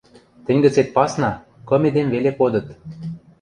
[0.45, 1.31] Тӹнь гӹцет пасна,
[1.67, 2.67] кым эдем веле кодыт.